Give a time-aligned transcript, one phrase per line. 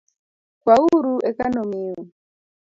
[0.61, 2.01] Kwauru eka nomiu